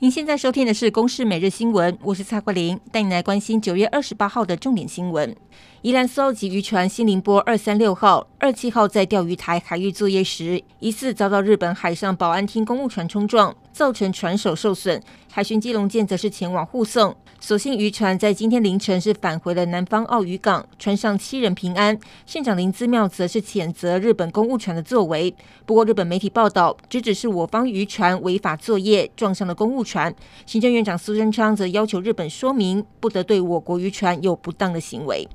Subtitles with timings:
[0.00, 5.34] 您现在收听的是《公视每日新闻》，我是蔡慧玲，带你来关心九月二十八号的重点新闻。
[5.82, 15.00] 宜兰搜集渔船“新凌波二三六号”、“二七号”在钓鱼台海域作业时，疑似遭到日本海上保安厅公务船冲撞，造成船首受损。
[15.30, 17.14] 海巡基隆舰则是前往护送。
[17.38, 21.96] 所幸渔船在今天凌晨是返回了南方澳渔港，船上七人平安。
[22.26, 25.32] 县长林姿妙则是谴责日本公务船的作为。
[25.64, 30.12] 不过，日本媒体报道，只只是我方渔船违法作业撞上了公务船。
[30.44, 35.28] 行政院长苏贞昌则要求日本说明，不得对我国渔船有不当的行为。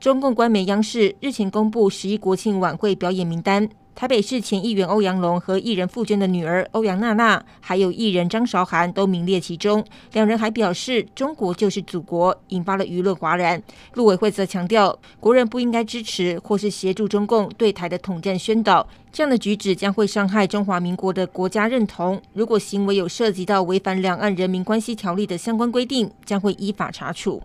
[0.00, 3.68] 中共官媒央视日前公布十一国庆晚会表演名单，
[3.98, 9.84] 台北市前议员欧阳龙和艺人傅娟的女儿欧阳娜娜，还有艺人张韶涵都名列其中。
[10.12, 13.60] 两人还表示“中国就是祖国”，引发了舆论哗然。
[13.94, 22.22] 陆委会则强调，国人不应该支持或是协助中共对台的统战宣导，这样的举止将会伤害中华民国的国家认同。
[22.34, 27.42] 如果行为有涉及到违反两岸人民关系条例的相关规定，将会依法查处。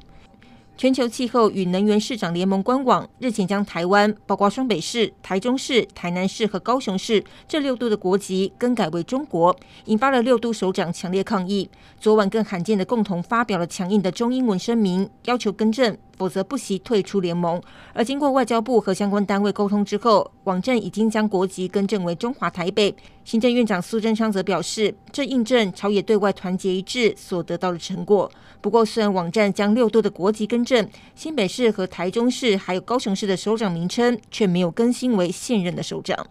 [0.84, 11.70] 全球气候与能源市长联盟官网日前将台湾，包括双北市、台中市、台南市和高雄市这六度的国籍更改为中国，引发了六度首长强烈抗议。
[12.02, 15.98] 昨晚更罕见的共同发表了强硬的中英文声明，要求更正。
[16.18, 17.62] 否则不惜退出联盟。
[17.94, 22.96] 而经过外交部和相关单位沟通之后，网站已经将国籍更正为中华台北。
[23.24, 28.32] 行政院长苏贞昌则表示，这印证朝野对外团结一致所得到的成果。
[28.62, 36.26] 不过，虽然网站将六都的国籍更正，新北市和台中市还有高雄市的首长名称却没有更新为现任的首长。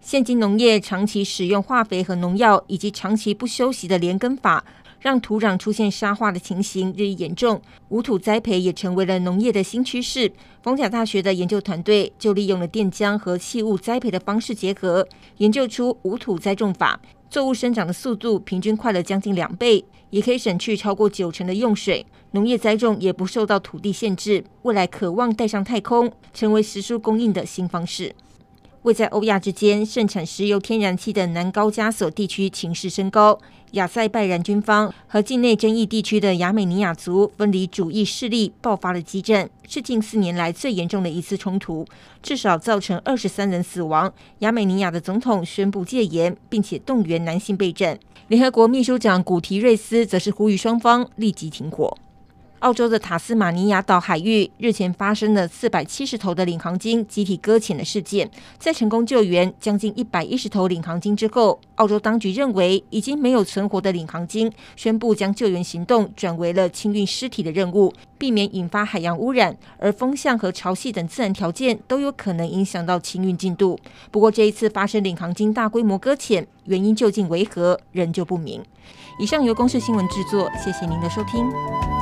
[0.00, 4.62] 现今农业长期使用化肥和农药，以及长期不休息的连耕法。
[5.04, 7.60] 让土壤出现沙化的情形日益严重，
[7.90, 10.32] 无土栽培也成为了农业的新趋势。
[10.62, 22.06] 逢甲大学的研究团队就利用了电浆和器物栽培的方式结合，研究出无土栽种法，作物生长的速度平均快了将近两倍，也可以省去超过九成的用水。
[22.30, 28.14] 农业栽种也不受到土地限制，未来渴望带上太空，成为食蔬供应的新方式。
[28.84, 33.38] 位在欧亚之间盛产石油天然气的南高加索地区情势升高，
[33.70, 41.86] 亚塞拜然军方和境内争议地区的亚美尼亚族分离主义势力爆发了激战，是近四年来最严重的一次冲突，
[42.22, 44.12] 至少造成二十三人死亡。
[44.40, 47.98] 亚美尼亚的总统宣布戒严，并且动员男性备战。
[48.28, 51.96] 联合国秘书长古提瑞斯则是呼吁双方立即停火。
[52.64, 69.54] 澳洲的塔斯马尼亚岛海域日前发生了四百七十头的领航鲸集体搁浅的事件，在成功救援将近一百一十头领航鲸之后，澳洲当局认为已经没有存活的领航鲸，宣布将救援行动转为了清运尸体的任务，避免引发海洋污染。
[69.76, 73.78] 而风向和潮汐等自然条件都有可能影响到清运进度。
[74.10, 78.62] 不过这一次发生领航鲸大规模搁浅，原因究竟为何，仍旧不明。
[79.20, 81.93] 以上由公视新闻制作，谢谢您的收听。